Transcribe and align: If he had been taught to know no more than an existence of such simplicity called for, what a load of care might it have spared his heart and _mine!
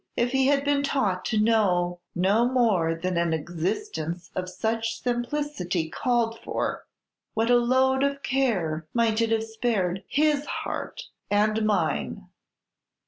If 0.17 0.31
he 0.31 0.47
had 0.47 0.63
been 0.65 0.81
taught 0.81 1.25
to 1.25 1.37
know 1.39 1.99
no 2.15 2.47
more 2.49 2.95
than 2.95 3.17
an 3.17 3.33
existence 3.35 4.31
of 4.33 4.49
such 4.49 4.99
simplicity 4.99 5.89
called 5.89 6.39
for, 6.39 6.87
what 7.35 7.51
a 7.51 7.55
load 7.57 8.01
of 8.01 8.23
care 8.23 8.87
might 8.95 9.21
it 9.21 9.29
have 9.31 9.43
spared 9.43 10.03
his 10.07 10.47
heart 10.47 11.03
and 11.29 11.57
_mine! 11.57 12.23